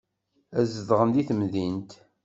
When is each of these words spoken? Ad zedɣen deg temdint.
Ad 0.57 0.65
zedɣen 0.73 1.09
deg 1.11 1.25
temdint. 1.29 1.91